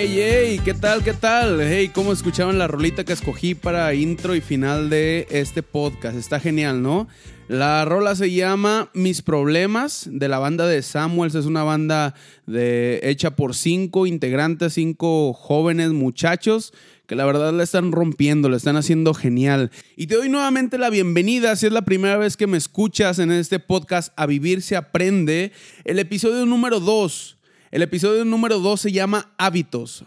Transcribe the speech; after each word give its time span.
Hey, 0.00 0.14
hey, 0.14 0.60
¿qué 0.64 0.74
tal? 0.74 1.02
¿Qué 1.02 1.12
tal? 1.12 1.60
Hey, 1.60 1.90
¿cómo 1.92 2.12
escuchaban 2.12 2.56
la 2.56 2.68
rolita 2.68 3.02
que 3.02 3.12
escogí 3.12 3.56
para 3.56 3.92
intro 3.94 4.36
y 4.36 4.40
final 4.40 4.90
de 4.90 5.26
este 5.28 5.64
podcast? 5.64 6.16
Está 6.16 6.38
genial, 6.38 6.82
¿no? 6.82 7.08
La 7.48 7.84
rola 7.84 8.14
se 8.14 8.30
llama 8.30 8.90
Mis 8.94 9.22
Problemas 9.22 10.08
de 10.08 10.28
la 10.28 10.38
banda 10.38 10.68
de 10.68 10.82
Samuels. 10.82 11.34
Es 11.34 11.46
una 11.46 11.64
banda 11.64 12.14
de, 12.46 13.00
hecha 13.02 13.34
por 13.34 13.56
cinco 13.56 14.06
integrantes, 14.06 14.74
cinco 14.74 15.32
jóvenes 15.32 15.90
muchachos 15.90 16.72
que 17.08 17.16
la 17.16 17.24
verdad 17.24 17.52
la 17.52 17.64
están 17.64 17.90
rompiendo, 17.90 18.48
la 18.48 18.56
están 18.56 18.76
haciendo 18.76 19.14
genial. 19.14 19.72
Y 19.96 20.06
te 20.06 20.14
doy 20.14 20.28
nuevamente 20.28 20.78
la 20.78 20.90
bienvenida 20.90 21.56
si 21.56 21.66
es 21.66 21.72
la 21.72 21.82
primera 21.82 22.18
vez 22.18 22.36
que 22.36 22.46
me 22.46 22.56
escuchas 22.56 23.18
en 23.18 23.32
este 23.32 23.58
podcast 23.58 24.12
A 24.14 24.26
Vivir 24.26 24.62
se 24.62 24.76
Aprende, 24.76 25.50
el 25.84 25.98
episodio 25.98 26.46
número 26.46 26.78
2. 26.78 27.37
El 27.70 27.82
episodio 27.82 28.24
número 28.24 28.60
2 28.60 28.80
se 28.80 28.92
llama 28.92 29.30
Hábitos. 29.36 30.02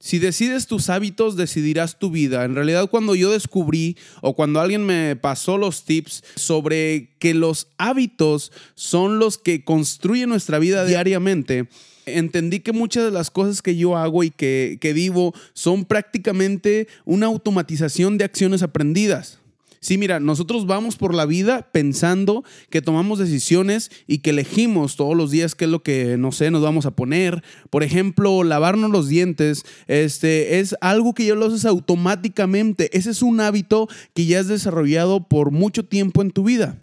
Si 0.00 0.18
decides 0.18 0.66
tus 0.66 0.90
hábitos, 0.90 1.36
decidirás 1.36 1.98
tu 1.98 2.10
vida. 2.10 2.44
En 2.44 2.56
realidad, 2.56 2.90
cuando 2.90 3.14
yo 3.14 3.30
descubrí 3.30 3.96
o 4.20 4.34
cuando 4.34 4.60
alguien 4.60 4.84
me 4.84 5.14
pasó 5.14 5.56
los 5.56 5.84
tips 5.84 6.24
sobre 6.34 7.14
que 7.20 7.32
los 7.32 7.68
hábitos 7.78 8.50
son 8.74 9.20
los 9.20 9.38
que 9.38 9.64
construyen 9.64 10.28
nuestra 10.28 10.58
vida 10.58 10.84
diariamente, 10.84 11.68
entendí 12.04 12.60
que 12.60 12.72
muchas 12.72 13.04
de 13.04 13.12
las 13.12 13.30
cosas 13.30 13.62
que 13.62 13.76
yo 13.76 13.96
hago 13.96 14.24
y 14.24 14.30
que, 14.30 14.78
que 14.80 14.92
vivo 14.92 15.32
son 15.52 15.84
prácticamente 15.84 16.88
una 17.04 17.26
automatización 17.26 18.18
de 18.18 18.24
acciones 18.24 18.62
aprendidas. 18.62 19.38
Sí, 19.84 19.98
mira, 19.98 20.18
nosotros 20.18 20.64
vamos 20.64 20.96
por 20.96 21.12
la 21.12 21.26
vida 21.26 21.68
pensando 21.70 22.42
que 22.70 22.80
tomamos 22.80 23.18
decisiones 23.18 23.90
y 24.06 24.20
que 24.20 24.30
elegimos 24.30 24.96
todos 24.96 25.14
los 25.14 25.30
días 25.30 25.54
qué 25.54 25.66
es 25.66 25.70
lo 25.70 25.82
que, 25.82 26.16
no 26.16 26.32
sé, 26.32 26.50
nos 26.50 26.62
vamos 26.62 26.86
a 26.86 26.92
poner. 26.92 27.44
Por 27.68 27.82
ejemplo, 27.82 28.44
lavarnos 28.44 28.90
los 28.90 29.08
dientes, 29.08 29.66
este, 29.86 30.58
es 30.60 30.74
algo 30.80 31.12
que 31.12 31.26
ya 31.26 31.34
lo 31.34 31.44
haces 31.44 31.66
automáticamente. 31.66 32.96
Ese 32.96 33.10
es 33.10 33.20
un 33.20 33.42
hábito 33.42 33.86
que 34.14 34.24
ya 34.24 34.40
has 34.40 34.48
desarrollado 34.48 35.28
por 35.28 35.50
mucho 35.50 35.84
tiempo 35.84 36.22
en 36.22 36.30
tu 36.30 36.44
vida. 36.44 36.78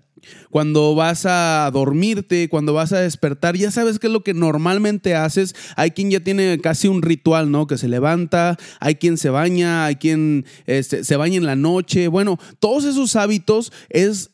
Cuando 0.50 0.96
vas 0.96 1.26
a 1.26 1.70
dormirte, 1.72 2.50
cuando 2.50 2.74
vas 2.74 2.94
a 2.94 3.00
despertar, 3.00 3.56
ya 3.56 3.72
sabes 3.72 4.00
qué 4.00 4.08
es 4.08 4.14
lo 4.14 4.24
que 4.24 4.34
normalmente 4.34 5.16
haces. 5.16 5.56
Hay 5.76 5.92
quien 5.92 6.12
ya 6.12 6.20
tiene 6.20 6.60
casi 6.60 6.88
un 6.88 7.02
ritual, 7.02 7.52
¿no? 7.52 7.68
Que 7.68 7.78
se 7.78 7.88
levanta, 7.88 8.58
hay 8.80 8.96
quien 8.96 9.18
se 9.18 9.30
baña, 9.30 9.86
hay 9.86 9.96
quien 9.96 10.46
este, 10.66 11.04
se 11.04 11.16
baña 11.16 11.38
en 11.38 11.46
la 11.46 11.56
noche. 11.56 12.08
Bueno, 12.08 12.40
todos 12.60 12.86
esos 12.86 13.16
hábitos 13.16 13.72
es 13.90 14.31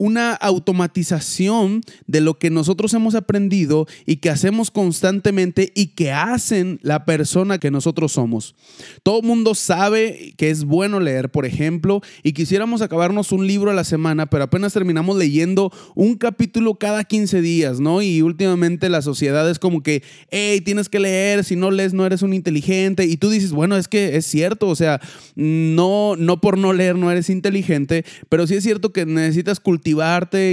una 0.00 0.32
automatización 0.32 1.82
de 2.06 2.22
lo 2.22 2.38
que 2.38 2.48
nosotros 2.48 2.94
hemos 2.94 3.14
aprendido 3.14 3.86
y 4.06 4.16
que 4.16 4.30
hacemos 4.30 4.70
constantemente 4.70 5.72
y 5.74 5.88
que 5.88 6.10
hacen 6.10 6.80
la 6.80 7.04
persona 7.04 7.58
que 7.58 7.70
nosotros 7.70 8.12
somos. 8.12 8.54
Todo 9.02 9.20
mundo 9.20 9.54
sabe 9.54 10.32
que 10.38 10.48
es 10.48 10.64
bueno 10.64 11.00
leer, 11.00 11.30
por 11.30 11.44
ejemplo, 11.44 12.00
y 12.22 12.32
quisiéramos 12.32 12.80
acabarnos 12.80 13.30
un 13.30 13.46
libro 13.46 13.70
a 13.70 13.74
la 13.74 13.84
semana, 13.84 14.24
pero 14.30 14.44
apenas 14.44 14.72
terminamos 14.72 15.18
leyendo 15.18 15.70
un 15.94 16.14
capítulo 16.14 16.76
cada 16.76 17.04
15 17.04 17.42
días, 17.42 17.78
¿no? 17.78 18.00
Y 18.00 18.22
últimamente 18.22 18.88
la 18.88 19.02
sociedad 19.02 19.50
es 19.50 19.58
como 19.58 19.82
que, 19.82 20.02
hey, 20.30 20.62
tienes 20.62 20.88
que 20.88 20.98
leer, 20.98 21.44
si 21.44 21.56
no 21.56 21.70
lees 21.70 21.92
no 21.92 22.06
eres 22.06 22.22
un 22.22 22.32
inteligente. 22.32 23.04
Y 23.04 23.18
tú 23.18 23.28
dices, 23.28 23.52
bueno, 23.52 23.76
es 23.76 23.86
que 23.86 24.16
es 24.16 24.24
cierto, 24.24 24.68
o 24.68 24.76
sea, 24.76 24.98
no, 25.34 26.16
no 26.16 26.40
por 26.40 26.56
no 26.56 26.72
leer 26.72 26.96
no 26.96 27.10
eres 27.10 27.28
inteligente, 27.28 28.06
pero 28.30 28.46
sí 28.46 28.54
es 28.54 28.64
cierto 28.64 28.94
que 28.94 29.04
necesitas 29.04 29.60
cultivar 29.60 29.89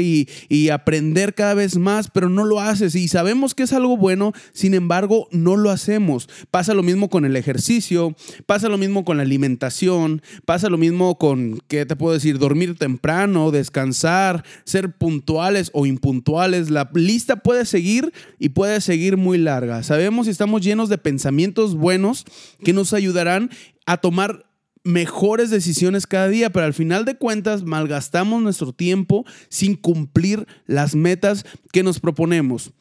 y, 0.02 0.28
y 0.50 0.70
aprender 0.70 1.34
cada 1.34 1.54
vez 1.54 1.78
más, 1.78 2.10
pero 2.10 2.30
no 2.30 2.46
lo 2.46 2.60
haces. 2.60 2.96
Y 2.96 3.08
sabemos 3.08 3.54
que 3.54 3.64
es 3.64 3.74
algo 3.74 3.98
bueno, 3.98 4.34
sin 4.54 4.74
embargo, 4.74 5.28
no 5.32 5.56
lo 5.56 5.70
hacemos. 5.70 6.30
Pasa 6.52 6.74
lo 6.74 6.84
mismo 6.84 7.10
con 7.10 7.26
el 7.26 7.36
ejercicio, 7.36 8.16
pasa 8.46 8.70
lo 8.70 8.78
mismo 8.78 9.06
con 9.06 9.18
la 9.18 9.24
alimentación, 9.24 10.22
pasa 10.46 10.70
lo 10.70 10.78
mismo 10.78 11.18
con, 11.18 11.60
¿qué 11.68 11.86
te 11.86 11.96
puedo 11.96 12.14
decir? 12.14 12.40
Dormir 12.40 12.76
temprano, 12.78 13.52
descansar, 13.52 14.44
ser 14.64 14.92
puntuales 14.92 15.70
o 15.74 15.86
impuntuales. 15.86 16.70
La 16.70 16.90
lista 16.94 17.38
puede 17.38 17.66
seguir 17.66 18.12
y 18.40 18.50
puede 18.50 18.82
seguir 18.82 19.18
muy 19.18 19.38
larga. 19.38 19.84
Sabemos 19.84 20.28
y 20.28 20.32
estamos 20.32 20.62
llenos 20.62 20.90
de 20.90 20.98
pensamientos 20.98 21.76
buenos 21.76 22.26
que 22.64 22.74
nos 22.74 22.94
ayudarán 22.94 23.50
a 23.86 23.98
tomar 23.98 24.47
mejores 24.84 25.50
decisiones 25.50 26.08
cada 26.08 26.28
día, 26.28 26.52
pero 26.52 26.66
al 26.66 26.74
final 26.74 27.06
de 27.06 27.16
cuentas 27.16 27.64
malgastamos 27.64 28.42
nuestro 28.42 28.74
tiempo 28.74 29.26
sin 29.50 29.76
cumplir 29.76 30.48
las 30.66 30.96
metas 30.96 31.46
que 31.72 31.84
nos 31.84 32.00
proponemos. 32.00 32.72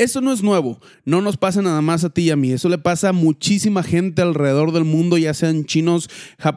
Eso 0.00 0.22
no 0.22 0.32
es 0.32 0.42
nuevo, 0.42 0.80
no 1.04 1.20
nos 1.20 1.36
pasa 1.36 1.60
nada 1.60 1.82
más 1.82 2.04
a 2.04 2.08
ti 2.08 2.22
y 2.22 2.30
a 2.30 2.36
mí, 2.36 2.52
eso 2.52 2.70
le 2.70 2.78
pasa 2.78 3.10
a 3.10 3.12
muchísima 3.12 3.82
gente 3.82 4.22
alrededor 4.22 4.72
del 4.72 4.84
mundo, 4.84 5.18
ya 5.18 5.34
sean 5.34 5.66
chinos, 5.66 6.08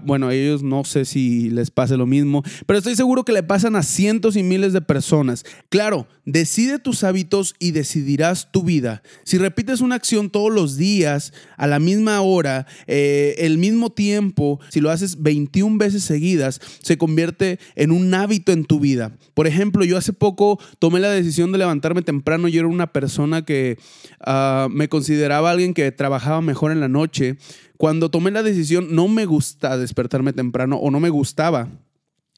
bueno, 0.05 0.29
a 0.29 0.33
ellos 0.33 0.63
no 0.63 0.85
sé 0.85 1.03
si 1.03 1.49
les 1.49 1.69
pase 1.69 1.97
lo 1.97 2.05
mismo, 2.05 2.41
pero 2.65 2.79
estoy 2.79 2.95
seguro 2.95 3.25
que 3.25 3.33
le 3.33 3.43
pasan 3.43 3.75
a 3.75 3.83
cientos 3.83 4.37
y 4.37 4.43
miles 4.43 4.71
de 4.71 4.79
personas. 4.79 5.43
Claro, 5.67 6.07
decide 6.23 6.79
tus 6.79 7.03
hábitos 7.03 7.55
y 7.59 7.71
decidirás 7.71 8.49
tu 8.49 8.63
vida. 8.63 9.03
Si 9.25 9.37
repites 9.37 9.81
una 9.81 9.95
acción 9.95 10.29
todos 10.29 10.49
los 10.49 10.77
días, 10.77 11.33
a 11.57 11.67
la 11.67 11.79
misma 11.79 12.21
hora, 12.21 12.65
eh, 12.87 13.35
el 13.39 13.57
mismo 13.57 13.91
tiempo, 13.91 14.61
si 14.69 14.79
lo 14.79 14.89
haces 14.89 15.21
21 15.21 15.77
veces 15.77 16.05
seguidas, 16.05 16.61
se 16.81 16.97
convierte 16.97 17.59
en 17.75 17.91
un 17.91 18.13
hábito 18.13 18.53
en 18.53 18.63
tu 18.63 18.79
vida. 18.79 19.11
Por 19.33 19.47
ejemplo, 19.47 19.83
yo 19.83 19.97
hace 19.97 20.13
poco 20.13 20.59
tomé 20.79 21.01
la 21.01 21.09
decisión 21.09 21.51
de 21.51 21.57
levantarme 21.57 22.03
temprano, 22.03 22.47
yo 22.47 22.61
era 22.61 22.69
una 22.69 22.93
persona 22.93 23.32
que 23.41 23.79
ah, 24.21 24.67
me 24.71 24.87
consideraba 24.87 25.51
alguien 25.51 25.73
que 25.73 25.91
trabajaba 25.91 26.41
mejor 26.41 26.71
en 26.71 26.79
la 26.79 26.87
noche. 26.87 27.37
Cuando 27.77 28.09
tomé 28.09 28.31
la 28.31 28.43
decisión, 28.43 28.95
no 28.95 29.07
me 29.07 29.25
gusta 29.25 29.77
despertarme 29.77 30.31
temprano 30.31 30.77
o 30.77 30.91
no 30.91 30.99
me 30.99 31.09
gustaba 31.09 31.67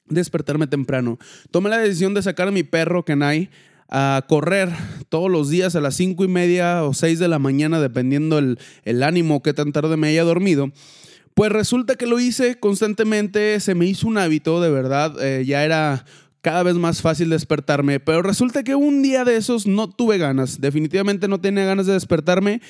despertarme 0.08 0.68
temprano. 0.68 1.20
Tomé 1.52 1.70
la 1.70 1.78
decisión 1.78 2.14
de 2.14 2.22
sacar 2.22 2.48
a 2.48 2.52
mi 2.52 2.64
perro, 2.64 3.06
Kenai, 3.06 3.50
a 3.90 4.24
correr 4.28 4.70
todos 5.10 5.30
los 5.30 5.50
días 5.50 5.76
a 5.76 5.82
las 5.82 5.96
cinco 5.96 6.24
y 6.24 6.28
media 6.28 6.84
o 6.84 6.94
seis 6.94 7.20
de 7.20 7.28
la 7.28 7.40
mañana, 7.40 7.80
dependiendo 7.80 8.38
el, 8.38 8.58
el 8.84 9.04
ánimo 9.04 9.44
que 9.44 9.54
tan 9.54 9.72
tarde 9.72 9.98
me 9.98 10.08
haya 10.08 10.24
dormido. 10.24 10.72
Pues 11.34 11.52
resulta 11.52 11.96
que 11.96 12.08
lo 12.08 12.20
hice 12.20 12.60
constantemente, 12.60 13.60
se 13.60 13.76
me 13.76 13.86
hizo 13.86 14.08
un 14.08 14.18
hábito, 14.18 14.62
de 14.62 14.70
verdad, 14.70 15.22
eh, 15.22 15.44
ya 15.46 15.66
era 15.66 16.06
cada 16.46 16.62
vez 16.62 16.76
más 16.76 17.02
fácil 17.02 17.32
despertarme, 17.32 18.00
pero 18.00 18.22
resulta 18.22 18.64
que 18.64 18.76
un 18.76 19.02
día 19.02 19.26
de 19.26 19.36
esos 19.36 19.66
no 19.66 19.90
tuve 19.90 20.20
ganas, 20.20 20.62
definitivamente 20.62 21.28
no 21.28 21.42
tenía 21.42 21.66
ganas 21.66 21.88
de 21.88 21.94
despertarme 21.94 22.62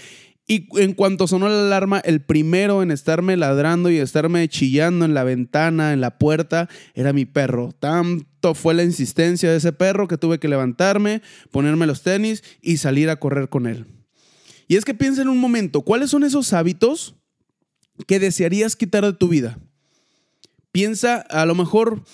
y 0.47 0.69
en 0.81 0.93
cuanto 0.93 1.27
sonó 1.27 1.49
la 1.49 1.59
alarma, 1.59 1.99
el 1.99 2.21
primero 2.21 2.81
en 2.81 2.89
estarme 2.89 3.35
ladrando 3.35 3.89
y 3.89 3.97
estarme 3.97 4.47
chillando 4.47 5.03
en 5.03 5.13
la 5.13 5.25
ventana, 5.25 5.91
en 5.91 5.99
la 5.99 6.17
puerta, 6.17 6.69
era 6.93 7.11
mi 7.11 7.25
perro. 7.25 7.73
Tanto 7.77 8.55
fue 8.55 8.75
la 8.75 8.83
insistencia 8.83 9.51
de 9.51 9.57
ese 9.57 9.73
perro 9.73 10.07
que 10.07 10.17
tuve 10.17 10.39
que 10.39 10.47
levantarme, 10.47 11.21
ponerme 11.51 11.85
los 11.85 12.01
tenis 12.01 12.45
y 12.61 12.77
salir 12.77 13.09
a 13.09 13.17
correr 13.17 13.49
con 13.49 13.67
él. 13.67 13.87
Y 14.69 14.77
es 14.77 14.85
que 14.85 14.93
piensa 14.93 15.21
en 15.21 15.27
un 15.27 15.39
momento, 15.39 15.81
¿cuáles 15.81 16.11
son 16.11 16.23
esos 16.23 16.53
hábitos 16.53 17.15
que 18.07 18.19
desearías 18.19 18.77
quitar 18.77 19.03
de 19.03 19.11
tu 19.11 19.27
vida? 19.27 19.59
Piensa, 20.71 21.17
a 21.17 21.45
lo 21.45 21.55
mejor 21.55 22.05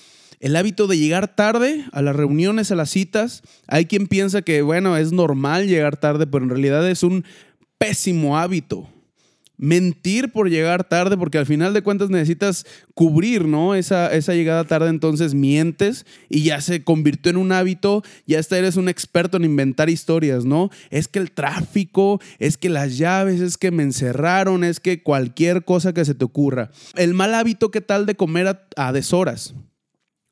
el 0.42 0.56
hábito 0.56 0.88
de 0.88 0.98
llegar 0.98 1.36
tarde 1.36 1.86
a 1.94 2.02
las 2.02 2.16
reuniones, 2.16 2.72
a 2.72 2.76
las 2.76 2.90
citas. 2.90 3.44
Hay 3.68 3.86
quien 3.86 4.08
piensa 4.08 4.42
que, 4.42 4.64
bueno, 4.64 4.98
es 4.98 5.14
normal 5.14 5.68
llegar 5.68 5.98
tarde, 5.98 6.26
pero 6.28 6.44
en 6.44 6.50
realidad 6.50 6.90
es 6.90 7.04
un 7.04 7.24
pésimo 7.78 8.38
hábito. 8.38 8.90
Mentir 9.58 10.32
por 10.32 10.50
llegar 10.50 10.84
tarde, 10.84 11.16
porque 11.16 11.38
al 11.38 11.46
final 11.46 11.76
de 11.76 11.84
cuentas 11.84 12.10
necesitas 12.10 12.66
cubrir, 12.96 13.46
¿no? 13.46 13.76
Esa, 13.76 14.10
llegada 14.34 14.64
tarde, 14.64 14.90
entonces 14.90 15.36
mientes 15.36 16.08
y 16.28 16.42
ya 16.42 16.60
se 16.62 16.84
convirtió 16.84 17.30
en 17.30 17.38
un 17.38 17.52
hábito, 17.52 18.02
ya 18.26 18.40
hasta 18.40 18.58
eres 18.58 18.78
un 18.78 18.90
experto 18.90 19.38
en 19.38 19.46
inventar 19.46 19.92
historias, 19.92 20.44
¿no? 20.44 20.72
Es 20.90 21.08
que 21.08 21.20
el 21.20 21.32
tráfico, 21.32 22.20
es 22.40 22.58
que 22.58 22.70
las 22.70 22.98
llaves, 22.98 23.40
es 23.42 23.60
que 23.60 23.70
me 23.70 23.84
encerraron, 23.84 24.64
es 24.64 24.80
que 24.80 25.04
cualquier 25.04 25.64
cosa 25.64 25.94
que 25.94 26.06
se 26.06 26.16
te 26.16 26.26
ocurra. 26.26 26.72
El 26.96 27.14
mal 27.14 27.36
hábito, 27.36 27.70
¿qué 27.70 27.82
tal 27.82 28.08
de 28.08 28.16
comer 28.16 28.58
a 28.76 28.92
deshoras? 28.92 29.54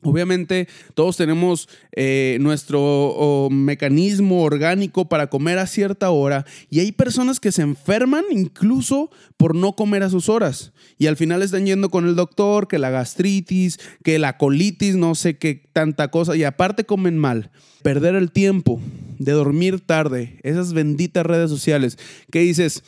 Obviamente 0.01 0.69
todos 0.93 1.17
tenemos 1.17 1.67
eh, 1.91 2.37
nuestro 2.39 3.49
mecanismo 3.51 4.43
orgánico 4.43 5.09
para 5.09 5.27
comer 5.27 5.59
a 5.59 5.67
cierta 5.67 6.09
hora 6.09 6.45
y 6.69 6.79
hay 6.79 6.93
personas 6.93 7.41
que 7.41 7.51
se 7.51 7.63
enferman 7.63 8.23
incluso 8.31 9.11
por 9.35 9.55
no 9.55 9.75
comer 9.75 10.03
a 10.03 10.09
sus 10.09 10.29
horas 10.29 10.71
y 10.97 11.07
al 11.07 11.17
final 11.17 11.41
están 11.41 11.65
yendo 11.65 11.89
con 11.89 12.07
el 12.07 12.15
doctor 12.15 12.69
que 12.69 12.79
la 12.79 12.91
gastritis, 12.91 13.77
que 14.01 14.19
la 14.19 14.37
colitis, 14.37 14.95
no 14.95 15.15
sé 15.15 15.37
qué 15.37 15.69
tanta 15.73 16.09
cosa 16.09 16.33
y 16.37 16.45
aparte 16.45 16.85
comen 16.85 17.17
mal. 17.17 17.51
Perder 17.83 18.15
el 18.15 18.31
tiempo 18.31 18.79
de 19.17 19.33
dormir 19.33 19.81
tarde, 19.81 20.39
esas 20.43 20.71
benditas 20.71 21.25
redes 21.25 21.49
sociales 21.49 21.97
que 22.31 22.39
dices, 22.39 22.83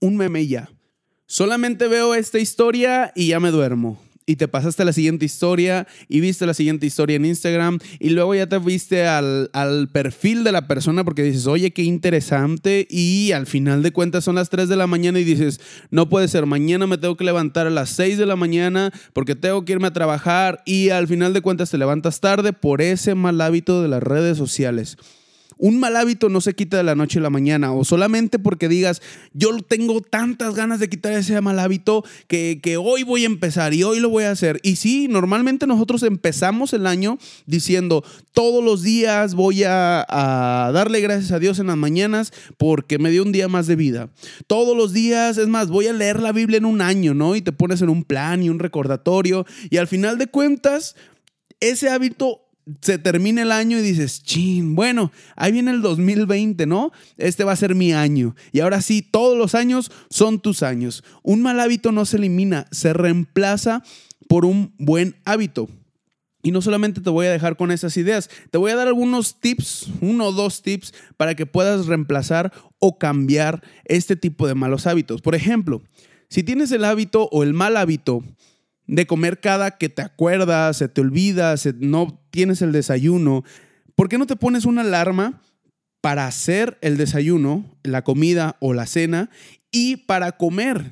un 0.00 0.16
meme 0.16 0.46
ya. 0.46 0.70
Solamente 1.26 1.86
veo 1.86 2.14
esta 2.14 2.38
historia 2.38 3.12
y 3.14 3.28
ya 3.28 3.40
me 3.40 3.50
duermo 3.50 3.98
y 4.30 4.36
te 4.36 4.46
pasaste 4.46 4.82
a 4.82 4.84
la 4.84 4.92
siguiente 4.92 5.24
historia 5.24 5.88
y 6.08 6.20
viste 6.20 6.46
la 6.46 6.54
siguiente 6.54 6.86
historia 6.86 7.16
en 7.16 7.24
Instagram 7.24 7.80
y 7.98 8.10
luego 8.10 8.32
ya 8.32 8.48
te 8.48 8.58
viste 8.58 9.08
al, 9.08 9.50
al, 9.52 9.88
perfil 9.88 10.44
de 10.44 10.52
la 10.52 10.68
persona 10.68 11.02
porque 11.02 11.24
dices, 11.24 11.48
oye, 11.48 11.72
qué 11.72 11.82
interesante 11.82 12.86
y 12.88 13.32
al 13.32 13.46
final 13.46 13.82
de 13.82 13.92
cuentas 13.92 14.22
son 14.22 14.36
las 14.36 14.48
3 14.48 14.68
de 14.68 14.76
la 14.76 14.86
mañana 14.86 15.18
y 15.18 15.24
dices, 15.24 15.60
no 15.90 16.08
puede 16.08 16.28
ser, 16.28 16.46
mañana 16.46 16.86
me 16.86 16.96
tengo 16.96 17.16
que 17.16 17.24
levantar 17.24 17.66
a 17.66 17.70
las 17.70 17.90
6 17.90 18.18
de 18.18 18.26
la 18.26 18.36
mañana 18.36 18.92
porque 19.12 19.34
tengo 19.34 19.64
que 19.64 19.72
irme 19.72 19.88
a 19.88 19.92
trabajar 19.92 20.62
y 20.64 20.90
al 20.90 21.08
final 21.08 21.32
de 21.32 21.40
cuentas 21.40 21.70
te 21.70 21.78
levantas 21.78 22.20
tarde 22.20 22.52
por 22.52 22.82
ese 22.82 23.16
mal 23.16 23.40
hábito 23.40 23.82
de 23.82 23.88
las 23.88 24.02
redes 24.02 24.38
sociales. 24.38 24.96
Un 25.62 25.78
mal 25.78 25.94
hábito 25.96 26.30
no 26.30 26.40
se 26.40 26.54
quita 26.54 26.78
de 26.78 26.84
la 26.84 26.94
noche 26.94 27.18
a 27.18 27.22
la 27.22 27.28
mañana 27.28 27.74
o 27.74 27.84
solamente 27.84 28.38
porque 28.38 28.66
digas, 28.66 29.02
yo 29.34 29.54
tengo 29.58 30.00
tantas 30.00 30.54
ganas 30.54 30.80
de 30.80 30.88
quitar 30.88 31.12
ese 31.12 31.38
mal 31.42 31.58
hábito 31.58 32.02
que, 32.28 32.60
que 32.62 32.78
hoy 32.78 33.02
voy 33.02 33.24
a 33.24 33.26
empezar 33.26 33.74
y 33.74 33.82
hoy 33.82 34.00
lo 34.00 34.08
voy 34.08 34.24
a 34.24 34.30
hacer. 34.30 34.58
Y 34.62 34.76
sí, 34.76 35.06
normalmente 35.06 35.66
nosotros 35.66 36.02
empezamos 36.02 36.72
el 36.72 36.86
año 36.86 37.18
diciendo, 37.44 38.02
todos 38.32 38.64
los 38.64 38.82
días 38.82 39.34
voy 39.34 39.64
a, 39.64 40.06
a 40.08 40.72
darle 40.72 41.02
gracias 41.02 41.30
a 41.30 41.38
Dios 41.38 41.58
en 41.58 41.66
las 41.66 41.76
mañanas 41.76 42.32
porque 42.56 42.98
me 42.98 43.10
dio 43.10 43.22
un 43.22 43.32
día 43.32 43.46
más 43.46 43.66
de 43.66 43.76
vida. 43.76 44.08
Todos 44.46 44.74
los 44.74 44.94
días, 44.94 45.36
es 45.36 45.48
más, 45.48 45.68
voy 45.68 45.88
a 45.88 45.92
leer 45.92 46.20
la 46.20 46.32
Biblia 46.32 46.56
en 46.56 46.64
un 46.64 46.80
año, 46.80 47.12
¿no? 47.12 47.36
Y 47.36 47.42
te 47.42 47.52
pones 47.52 47.82
en 47.82 47.90
un 47.90 48.04
plan 48.04 48.42
y 48.42 48.48
un 48.48 48.60
recordatorio 48.60 49.44
y 49.68 49.76
al 49.76 49.88
final 49.88 50.16
de 50.16 50.26
cuentas, 50.26 50.96
ese 51.60 51.90
hábito 51.90 52.49
se 52.80 52.98
termina 52.98 53.42
el 53.42 53.52
año 53.52 53.78
y 53.78 53.82
dices, 53.82 54.22
chin, 54.22 54.74
bueno, 54.74 55.12
ahí 55.36 55.52
viene 55.52 55.70
el 55.70 55.82
2020, 55.82 56.66
¿no? 56.66 56.92
Este 57.16 57.44
va 57.44 57.52
a 57.52 57.56
ser 57.56 57.74
mi 57.74 57.92
año. 57.92 58.34
Y 58.52 58.60
ahora 58.60 58.82
sí, 58.82 59.02
todos 59.02 59.36
los 59.36 59.54
años 59.54 59.90
son 60.10 60.40
tus 60.40 60.62
años. 60.62 61.04
Un 61.22 61.42
mal 61.42 61.60
hábito 61.60 61.92
no 61.92 62.04
se 62.04 62.16
elimina, 62.16 62.66
se 62.70 62.92
reemplaza 62.92 63.82
por 64.28 64.44
un 64.44 64.74
buen 64.78 65.16
hábito. 65.24 65.68
Y 66.42 66.52
no 66.52 66.62
solamente 66.62 67.00
te 67.00 67.10
voy 67.10 67.26
a 67.26 67.32
dejar 67.32 67.56
con 67.56 67.70
esas 67.70 67.96
ideas, 67.96 68.30
te 68.50 68.58
voy 68.58 68.70
a 68.70 68.76
dar 68.76 68.88
algunos 68.88 69.40
tips, 69.40 69.88
uno 70.00 70.28
o 70.28 70.32
dos 70.32 70.62
tips 70.62 70.94
para 71.16 71.34
que 71.34 71.44
puedas 71.44 71.86
reemplazar 71.86 72.52
o 72.78 72.98
cambiar 72.98 73.62
este 73.84 74.16
tipo 74.16 74.46
de 74.46 74.54
malos 74.54 74.86
hábitos. 74.86 75.20
Por 75.20 75.34
ejemplo, 75.34 75.82
si 76.28 76.42
tienes 76.42 76.72
el 76.72 76.84
hábito 76.84 77.28
o 77.30 77.42
el 77.42 77.52
mal 77.52 77.76
hábito 77.76 78.24
de 78.90 79.06
comer 79.06 79.38
cada 79.38 79.78
que 79.78 79.88
te 79.88 80.02
acuerdas, 80.02 80.78
se 80.78 80.88
te 80.88 81.00
olvida, 81.00 81.54
no 81.78 82.20
tienes 82.32 82.60
el 82.60 82.72
desayuno, 82.72 83.44
¿por 83.94 84.08
qué 84.08 84.18
no 84.18 84.26
te 84.26 84.34
pones 84.34 84.64
una 84.64 84.80
alarma 84.80 85.40
para 86.00 86.26
hacer 86.26 86.76
el 86.80 86.96
desayuno, 86.96 87.64
la 87.84 88.02
comida 88.02 88.56
o 88.58 88.74
la 88.74 88.86
cena 88.86 89.30
y 89.70 89.96
para 89.96 90.32
comer? 90.32 90.90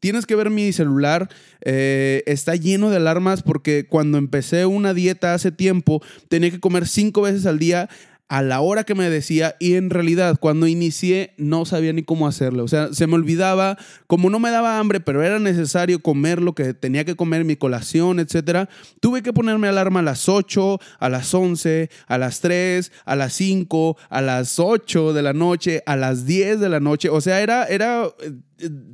Tienes 0.00 0.24
que 0.24 0.36
ver 0.36 0.48
mi 0.48 0.72
celular, 0.72 1.28
eh, 1.60 2.22
está 2.24 2.54
lleno 2.54 2.88
de 2.88 2.96
alarmas 2.96 3.42
porque 3.42 3.86
cuando 3.86 4.16
empecé 4.16 4.64
una 4.64 4.94
dieta 4.94 5.34
hace 5.34 5.52
tiempo 5.52 6.02
tenía 6.28 6.50
que 6.50 6.60
comer 6.60 6.86
cinco 6.88 7.22
veces 7.22 7.44
al 7.44 7.58
día 7.58 7.90
a 8.28 8.42
la 8.42 8.60
hora 8.60 8.84
que 8.84 8.94
me 8.94 9.08
decía 9.08 9.56
y 9.58 9.74
en 9.74 9.90
realidad 9.90 10.36
cuando 10.38 10.66
inicié 10.66 11.32
no 11.38 11.64
sabía 11.64 11.92
ni 11.92 12.02
cómo 12.02 12.28
hacerlo. 12.28 12.64
O 12.64 12.68
sea, 12.68 12.92
se 12.92 13.06
me 13.06 13.14
olvidaba, 13.14 13.78
como 14.06 14.28
no 14.28 14.38
me 14.38 14.50
daba 14.50 14.78
hambre, 14.78 15.00
pero 15.00 15.22
era 15.22 15.38
necesario 15.38 16.00
comer 16.00 16.42
lo 16.42 16.54
que 16.54 16.74
tenía 16.74 17.04
que 17.04 17.16
comer, 17.16 17.44
mi 17.44 17.56
colación, 17.56 18.20
etcétera. 18.20 18.68
Tuve 19.00 19.22
que 19.22 19.32
ponerme 19.32 19.68
alarma 19.68 20.00
a 20.00 20.02
las 20.02 20.28
8, 20.28 20.78
a 20.98 21.08
las 21.08 21.32
11, 21.32 21.90
a 22.06 22.18
las 22.18 22.40
3, 22.40 22.92
a 23.04 23.16
las 23.16 23.32
5, 23.32 23.96
a 24.10 24.20
las 24.20 24.58
8 24.58 25.12
de 25.12 25.22
la 25.22 25.32
noche, 25.32 25.82
a 25.86 25.96
las 25.96 26.26
10 26.26 26.60
de 26.60 26.68
la 26.68 26.80
noche. 26.80 27.08
O 27.08 27.20
sea, 27.20 27.40
era, 27.40 27.64
era 27.64 28.08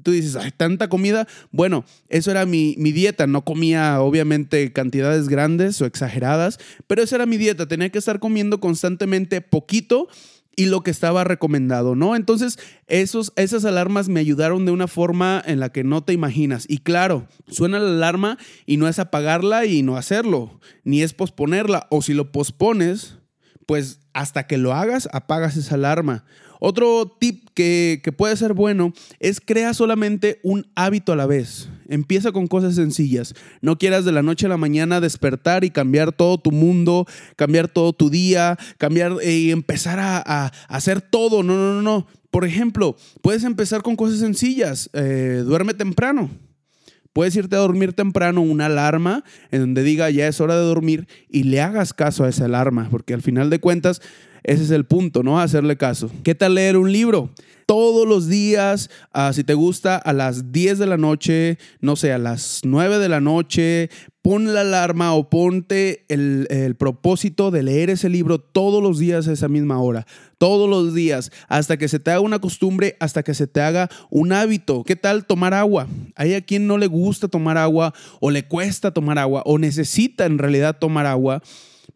tú 0.03 0.11
dices, 0.11 0.37
hay 0.37 0.51
tanta 0.51 0.89
comida. 0.89 1.27
Bueno, 1.51 1.85
eso 2.09 2.31
era 2.31 2.47
mi, 2.47 2.75
mi, 2.79 2.93
dieta. 2.93 3.27
No 3.27 3.45
comía, 3.45 4.01
obviamente, 4.01 4.73
cantidades 4.73 5.29
grandes 5.29 5.81
o 5.81 5.87
exageradas, 5.87 6.59
pero 6.87 7.03
esa 7.03 7.17
era 7.17 7.27
mi 7.27 7.37
dieta. 7.37 7.67
Tenía 7.67 7.91
que 7.91 7.99
estar 7.99 8.19
comiendo 8.19 8.61
constantemente 8.61 9.41
poquito 9.41 10.09
y 10.57 10.67
lo 10.67 10.83
que 10.83 10.91
estaba 10.91 11.25
recomendado, 11.25 11.95
¿no? 11.97 12.17
Entonces, 12.17 12.59
esos, 12.87 13.33
esas 13.37 13.65
alarmas 13.65 14.09
me 14.09 14.21
ayudaron 14.21 14.65
de 14.65 14.73
una 14.73 14.87
forma 14.87 15.43
en 15.45 15.61
la 15.61 15.71
que 15.71 15.85
no 15.85 16.03
te 16.05 16.13
imaginas. 16.13 16.67
Y 16.69 16.79
claro, 16.79 17.29
suena 17.49 17.79
la 17.79 17.91
alarma 17.91 18.39
y 18.67 18.77
no 18.77 18.89
es 18.89 18.99
apagarla 18.99 19.67
y 19.67 19.83
no 19.83 19.97
hacerlo, 19.97 20.61
ni 20.85 21.03
es 21.03 21.13
posponerla. 21.13 21.87
O 21.91 22.03
si 22.03 22.15
lo 22.15 22.31
pospones, 22.33 23.19
pues 23.67 24.01
hasta 24.13 24.47
que 24.47 24.59
lo 24.59 24.73
hagas, 24.73 25.09
apagas 25.13 25.57
esa 25.57 25.75
alarma. 25.75 26.25
Otro 26.61 27.17
tip 27.19 27.49
que, 27.55 28.01
puede 28.17 28.37
ser 28.37 28.53
bueno 28.53 28.93
es 29.21 29.41
crea 29.41 29.75
solamente 29.75 30.41
un 30.43 30.67
hábito 30.75 31.13
a 31.13 31.17
la 31.17 31.27
vez. 31.27 31.69
Empieza 31.89 32.33
con 32.33 32.47
cosas 32.47 32.75
sencillas. 32.75 33.35
No 33.61 33.79
quieras 33.79 34.05
de 34.05 34.13
la 34.13 34.23
noche 34.23 34.47
a 34.47 34.49
la 34.49 34.57
mañana 34.57 35.01
despertar 35.01 35.65
y 35.65 35.71
cambiar 35.71 36.13
todo 36.13 36.39
tu 36.39 36.51
mundo, 36.51 37.07
cambiar 37.37 37.69
todo 37.69 37.93
tu 37.93 38.11
día, 38.11 38.59
cambiar 38.79 39.13
eh, 39.23 39.33
y 39.33 39.51
empezar 39.51 39.99
a, 40.01 40.53
hacer 40.69 41.01
todo. 41.01 41.43
No, 41.43 41.55
no, 41.55 41.75
no, 41.75 41.83
no. 41.83 42.07
Por 42.31 42.45
ejemplo, 42.45 42.97
puedes 43.23 43.45
empezar 43.45 43.83
con 43.83 43.97
cosas 43.97 44.19
sencillas. 44.19 44.91
Eh, 44.93 45.43
duerme 45.45 45.75
temprano. 45.75 46.31
Puedes 47.15 47.37
irte 47.37 47.55
a 47.55 47.61
dormir 47.61 47.93
temprano, 47.93 48.43
una 48.43 48.67
alarma 48.67 49.23
en 49.53 49.61
donde 49.61 49.85
diga 49.85 50.11
ya 50.11 50.27
es 50.27 50.41
hora 50.41 50.57
de 50.57 50.65
dormir 50.65 51.07
y 51.31 51.45
le 51.45 51.61
hagas 51.61 51.95
caso 51.95 52.25
a 52.25 52.29
esa 52.29 52.47
alarma, 52.47 52.89
porque 52.91 53.15
al 53.15 53.23
final 53.23 53.51
de 53.51 53.61
cuentas 53.61 54.03
ese 54.45 54.63
es 54.63 54.71
el 54.71 54.85
punto, 54.85 55.23
¿no? 55.23 55.41
Hacerle 55.41 55.77
caso. 55.77 56.11
¿Qué 56.23 56.35
tal 56.35 56.55
leer 56.55 56.77
un 56.77 56.93
libro? 56.93 57.31
Todos 57.67 58.07
los 58.07 58.29
días, 58.29 58.91
ah, 59.13 59.33
si 59.33 59.43
te 59.43 59.55
gusta, 59.55 59.97
a 59.97 60.13
las 60.13 60.53
10 60.53 60.79
de 60.79 60.87
la 60.87 60.99
noche, 60.99 61.59
no 61.81 61.97
sé, 61.97 62.13
a 62.13 62.19
las 62.19 62.61
9 62.63 62.99
de 62.99 63.09
la 63.09 63.21
noche, 63.21 63.89
pon 64.21 64.53
la 64.53 64.61
alarma 64.61 65.15
o 65.15 65.31
ponte 65.31 66.05
el, 66.09 66.47
el, 66.51 66.75
propósito 66.75 67.51
de 67.51 67.63
leer 67.63 67.89
ese 67.89 68.11
libro 68.11 68.39
todos 68.39 68.83
los 68.83 68.99
días 68.99 69.29
a 69.29 69.33
esa 69.33 69.49
misma 69.49 69.81
hora, 69.81 70.07
todos 70.37 70.69
los 70.69 70.95
días, 70.95 71.33
hasta 71.49 71.79
que 71.79 71.89
se 71.89 71.99
te 71.99 72.11
haga 72.11 72.21
una 72.21 72.39
costumbre, 72.39 72.99
hasta 73.01 73.23
que 73.23 73.33
se 73.33 73.47
te 73.47 73.63
haga 73.63 73.89
un 74.11 74.35
hábito. 74.35 74.85
¿Qué 74.85 74.97
tal 74.97 75.25
tomar 75.25 75.55
agua? 75.55 75.89
Hay 76.17 76.35
a 76.35 76.43
quien 76.43 76.67
no 76.67 76.77
le 76.77 76.87
gusta 76.87 77.29
tomar 77.29 77.57
agua 77.57 77.95
o 78.21 78.31
le 78.31 78.47
cuesta 78.47 78.91
tomar 78.91 79.19
agua 79.19 79.43
o 79.47 79.59
necesita 79.59 80.27
en 80.27 80.37
realidad 80.37 80.77
tomar 80.79 81.07
agua. 81.07 81.43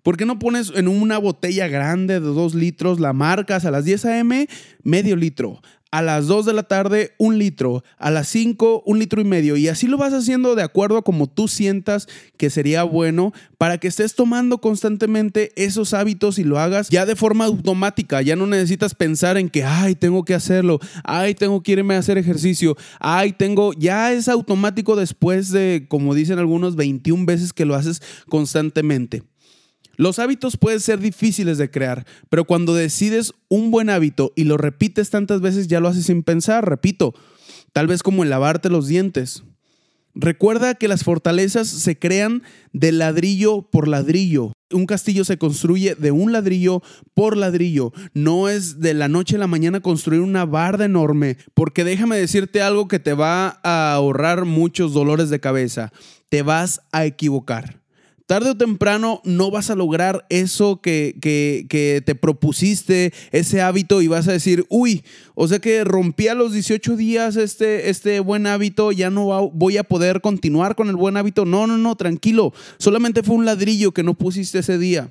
¿Por 0.03 0.17
qué 0.17 0.25
no 0.25 0.39
pones 0.39 0.73
en 0.75 0.89
una 0.89 1.19
botella 1.19 1.69
grande 1.69 2.15
de 2.15 2.27
dos 2.27 2.55
litros, 2.55 3.01
la 3.01 3.13
marcas 3.13 3.65
a 3.65 3.71
las 3.71 3.85
10 3.85 4.05
a.m., 4.05 4.49
medio 4.83 5.17
litro? 5.17 5.61
A 5.91 6.03
las 6.03 6.27
2 6.27 6.45
de 6.45 6.53
la 6.53 6.65
tarde, 6.65 7.15
un 7.17 7.39
litro. 7.39 7.83
A 7.97 8.11
las 8.11 8.29
5, 8.29 8.83
un 8.85 8.99
litro 8.99 9.23
y 9.23 9.25
medio. 9.25 9.57
Y 9.57 9.69
así 9.69 9.87
lo 9.87 9.97
vas 9.97 10.13
haciendo 10.13 10.55
de 10.55 10.63
acuerdo 10.63 10.99
a 10.99 11.03
como 11.03 11.27
tú 11.27 11.49
sientas 11.49 12.09
que 12.37 12.51
sería 12.51 12.83
bueno 12.83 13.33
para 13.57 13.79
que 13.79 13.89
estés 13.89 14.15
tomando 14.15 14.59
constantemente 14.59 15.51
esos 15.57 15.95
hábitos 15.95 16.39
y 16.39 16.45
lo 16.45 16.59
hagas 16.59 16.91
ya 16.91 17.07
de 17.07 17.17
forma 17.17 17.47
automática. 17.47 18.21
Ya 18.21 18.37
no 18.37 18.47
necesitas 18.47 18.95
pensar 18.95 19.39
en 19.39 19.49
que, 19.49 19.65
ay, 19.65 19.95
tengo 19.95 20.27
que 20.27 20.35
hacerlo. 20.35 20.79
Ay, 21.05 21.35
tengo 21.35 21.63
que 21.63 21.73
irme 21.73 21.95
a 21.95 21.99
hacer 21.99 22.19
ejercicio. 22.19 22.77
Ay, 23.01 23.33
tengo. 23.33 23.73
Ya 23.73 24.13
es 24.13 24.29
automático 24.29 24.95
después 24.95 25.51
de, 25.51 25.87
como 25.89 26.15
dicen 26.15 26.39
algunos, 26.39 26.77
21 26.77 27.25
veces 27.25 27.55
que 27.55 27.65
lo 27.65 27.75
haces 27.75 28.03
constantemente. 28.29 29.23
Los 29.99 30.21
hábitos 30.21 30.57
pueden 30.57 30.79
ser 30.79 31.01
difíciles 31.01 31.59
de 31.59 31.73
crear, 31.73 32.07
pero 32.31 32.45
cuando 32.45 32.73
decides 32.73 33.35
un 33.49 33.73
buen 33.73 33.91
hábito 33.91 34.33
y 34.37 34.45
lo 34.45 34.57
repites 34.57 35.11
tantas 35.11 35.41
veces 35.41 35.67
ya 35.67 35.81
lo 35.81 35.89
haces 35.89 36.07
sin 36.07 36.23
pensar, 36.23 36.69
repito, 36.69 37.15
tal 37.73 37.89
vez 37.89 38.05
como 38.05 38.23
el 38.23 38.31
lavarte 38.31 38.71
los 38.71 38.87
dientes. 38.87 39.43
Recuerda 40.15 40.77
que 40.77 40.87
las 40.87 41.03
fortalezas 41.03 41.67
se 41.67 41.99
crean 41.99 42.45
de 42.73 42.93
ladrillo 42.93 43.63
por 43.63 43.89
ladrillo. 43.89 44.53
Un 44.71 44.87
castillo 44.87 45.25
se 45.25 45.37
construye 45.37 45.97
de 45.97 46.13
un 46.13 46.31
ladrillo 46.31 46.81
por 47.13 47.37
ladrillo. 47.37 47.93
No 48.15 48.49
es 48.49 48.79
de 48.79 48.95
la 48.95 49.09
noche 49.09 49.35
a 49.35 49.41
la 49.41 49.49
mañana 49.49 49.81
construir 49.81 50.21
una 50.21 50.45
barda 50.45 50.85
enorme, 50.85 51.39
porque 51.55 51.83
déjame 51.83 52.17
decirte 52.17 52.63
algo 52.63 52.87
que 52.87 53.01
te 53.01 53.15
va 53.15 53.59
a 53.65 53.95
ahorrar 53.95 54.45
muchos 54.45 54.93
dolores 54.93 55.29
de 55.29 55.41
cabeza. 55.41 55.93
Te 56.29 56.43
vas 56.43 56.83
a 56.93 57.05
equivocar 57.05 57.81
tarde 58.29 58.51
o 58.51 58.57
temprano 58.57 59.23
no 59.25 59.51
vas 59.51 59.71
a 59.71 59.75
lograr 59.75 60.27
eso 60.29 60.83
que, 60.83 61.17
que, 61.19 62.03
te 62.05 62.15
propusiste, 62.15 63.15
ese 63.33 63.63
hábito, 63.63 64.03
y 64.03 64.07
vas 64.07 64.29
a 64.29 64.33
decir, 64.33 64.67
uy, 64.69 65.03
o 65.35 65.49
sea 65.49 65.61
que 65.61 65.83
rompí 65.83 66.29
a 66.29 66.35
los 66.35 66.53
18 66.53 66.95
días 66.97 67.37
este, 67.37 67.89
este 67.89 68.21
buen 68.21 68.47
hábito, 68.47 68.93
ya 68.93 69.09
no 69.09 69.51
voy 69.51 69.79
a 69.79 69.83
poder 69.83 70.21
continuar 70.21 70.77
con 70.77 70.91
el 70.91 70.97
buen 70.97 71.17
hábito. 71.17 71.47
No, 71.47 71.67
no, 71.67 71.79
no, 71.79 71.97
tranquilo, 71.97 72.53
solamente 72.77 73.23
fue 73.23 73.35
un 73.35 73.47
ladrillo 73.47 73.93
que 73.93 74.03
no 74.03 74.13
pusiste 74.13 74.59
ese 74.59 74.77
día. 74.77 75.11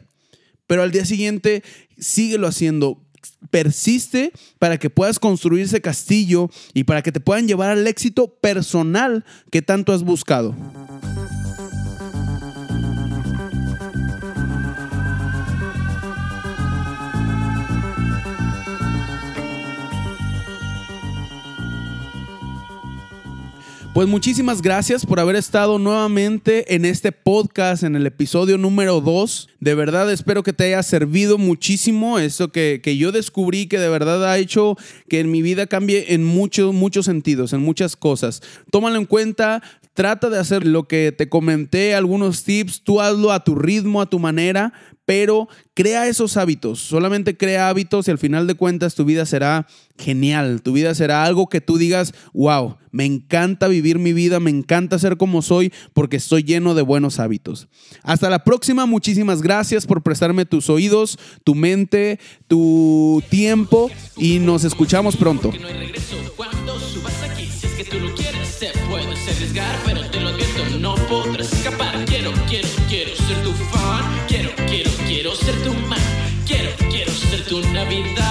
Pero 0.68 0.84
al 0.84 0.92
día 0.92 1.04
siguiente, 1.04 1.64
síguelo 1.98 2.46
haciendo 2.46 3.02
persiste 3.50 4.32
para 4.60 4.78
que 4.78 4.92
puedas 4.92 5.18
construir 5.18 5.64
ese 5.64 5.82
castillo 5.82 6.52
y 6.76 6.84
para 6.84 7.02
que 7.02 7.12
te 7.12 7.20
puedan 7.20 7.48
llevar 7.48 7.72
al 7.72 7.88
éxito 7.88 8.28
personal 8.28 9.26
que 9.50 9.64
tanto 9.64 9.92
has 9.92 10.04
buscado. 10.04 10.56
Pues 23.98 24.08
muchísimas 24.08 24.62
gracias 24.62 25.08
por 25.08 25.20
haber 25.20 25.36
estado 25.36 25.80
nuevamente 25.80 26.76
en 26.76 26.86
este 26.86 27.12
podcast, 27.12 27.82
en 27.82 27.96
el 27.96 28.06
episodio 28.06 28.60
número 28.60 29.02
2. 29.02 29.50
De 29.60 29.74
verdad 29.74 30.12
espero 30.12 30.44
que 30.44 30.54
te 30.54 30.66
haya 30.66 30.84
servido 30.84 31.40
muchísimo 31.40 32.20
esto 32.20 32.52
que, 32.52 32.80
que 32.84 32.96
yo 32.96 33.12
descubrí 33.12 33.66
que 33.66 33.80
de 33.80 33.90
verdad 33.90 34.24
ha 34.30 34.38
hecho 34.38 34.78
que 35.10 35.20
en 35.20 35.32
mi 35.32 35.42
vida 35.42 35.66
cambie 35.66 36.14
en 36.14 36.24
muchos, 36.24 36.76
muchos 36.76 37.08
sentidos, 37.08 37.54
en 37.54 37.62
muchas 37.62 37.96
cosas. 37.96 38.44
Tómalo 38.70 38.98
en 38.98 39.06
cuenta, 39.06 39.64
trata 39.98 40.30
de 40.30 40.38
hacer 40.38 40.64
lo 40.64 40.88
que 40.88 41.12
te 41.12 41.28
comenté, 41.28 41.96
algunos 41.96 42.44
tips, 42.44 42.84
tú 42.84 43.02
hazlo 43.02 43.32
a 43.32 43.44
tu 43.44 43.56
ritmo, 43.56 44.00
a 44.00 44.06
tu 44.06 44.20
manera, 44.20 44.72
pero 45.06 45.50
crea 45.74 46.08
esos 46.08 46.38
hábitos, 46.38 46.80
solamente 46.80 47.36
crea 47.36 47.68
hábitos 47.68 48.08
y 48.08 48.12
al 48.12 48.20
final 48.20 48.46
de 48.46 48.54
cuentas 48.54 48.94
tu 48.94 49.06
vida 49.06 49.26
será 49.26 49.66
genial, 49.98 50.62
tu 50.62 50.72
vida 50.72 50.94
será 50.94 51.24
algo 51.24 51.50
que 51.50 51.62
tú 51.62 51.80
digas, 51.80 52.14
wow, 52.32 52.78
me 52.92 53.06
encanta 53.06 53.68
vivir 53.68 53.98
mi 53.98 54.14
vida, 54.14 54.40
me 54.40 54.52
encanta 54.52 55.00
ser 55.00 55.18
como 55.18 55.42
soy 55.42 55.74
porque 55.94 56.18
estoy 56.18 56.44
lleno 56.44 56.76
de 56.76 56.84
buenos 56.84 57.20
hábitos. 57.20 57.68
Hasta 58.04 58.30
la 58.30 58.44
próxima, 58.44 58.86
muchísimas 58.86 59.42
gracias 59.42 59.88
por 59.88 60.04
prestarme 60.04 60.46
tus 60.46 60.70
oídos, 60.70 61.18
tu 61.44 61.56
mente, 61.56 62.20
tu 62.48 63.24
tiempo 63.32 63.90
y 64.16 64.38
nos 64.38 64.64
escuchamos 64.64 65.18
pronto 65.18 65.52
se 68.58 68.72
puede 68.90 69.16
sesgar, 69.16 69.76
pero 69.86 70.02
te 70.10 70.20
lo 70.20 70.30
advierto, 70.30 70.66
no 70.80 70.96
podrás 71.08 71.54
escapar. 71.54 71.94
Quiero, 72.06 72.32
quiero, 72.50 72.68
quiero 72.90 73.16
ser 73.16 73.44
tu 73.44 73.54
fan. 73.54 74.04
Quiero, 74.28 74.50
quiero, 74.68 74.90
quiero 75.06 75.36
ser 75.36 75.56
tu 75.64 75.74
man. 75.88 76.00
Quiero, 76.46 76.72
quiero 76.90 77.12
ser 77.12 77.46
tu 77.46 77.62
Navidad. 77.72 78.27